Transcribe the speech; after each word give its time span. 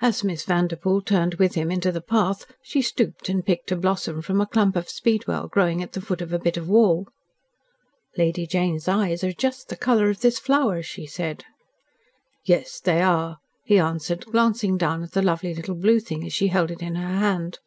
As 0.00 0.24
Miss 0.24 0.44
Vanderpoel 0.44 1.02
turned 1.02 1.34
with 1.34 1.54
him 1.54 1.70
into 1.70 1.92
the 1.92 2.00
path, 2.00 2.46
she 2.60 2.82
stooped 2.82 3.28
and 3.28 3.46
picked 3.46 3.70
a 3.70 3.76
blossom 3.76 4.20
from 4.22 4.40
a 4.40 4.46
clump 4.46 4.74
of 4.74 4.88
speedwell 4.88 5.46
growing 5.46 5.84
at 5.84 5.92
the 5.92 6.00
foot 6.00 6.20
of 6.20 6.32
a 6.32 6.38
bit 6.40 6.56
of 6.56 6.66
wall. 6.68 7.06
"Lady 8.16 8.44
Jane's 8.44 8.88
eyes 8.88 9.22
are 9.22 9.32
just 9.32 9.68
the 9.68 9.76
colour 9.76 10.10
of 10.10 10.20
this 10.20 10.40
flower," 10.40 10.82
she 10.82 11.06
said. 11.06 11.44
"Yes, 12.44 12.80
they 12.80 13.00
are," 13.00 13.38
he 13.62 13.78
answered, 13.78 14.26
glancing 14.26 14.78
down 14.78 15.04
at 15.04 15.12
the 15.12 15.22
lovely 15.22 15.54
little 15.54 15.76
blue 15.76 16.00
thing 16.00 16.24
as 16.26 16.32
she 16.32 16.48
held 16.48 16.72
it 16.72 16.82
in 16.82 16.96
her 16.96 17.16
hand. 17.16 17.60